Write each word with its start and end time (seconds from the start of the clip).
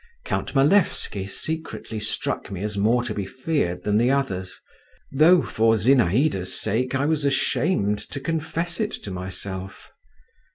Count 0.25 0.55
Malevsky 0.55 1.27
secretly 1.27 1.99
struck 1.99 2.49
me 2.49 2.63
as 2.63 2.75
more 2.75 3.03
to 3.03 3.13
be 3.13 3.27
feared 3.27 3.83
than 3.83 3.99
the 3.99 4.09
others, 4.09 4.59
though, 5.11 5.43
for 5.43 5.75
Zinaïda's 5.75 6.59
sake, 6.59 6.95
I 6.95 7.05
was 7.05 7.23
ashamed 7.23 7.99
to 8.09 8.19
confess 8.19 8.79
it 8.79 8.93
to 8.93 9.11
myself. 9.11 9.91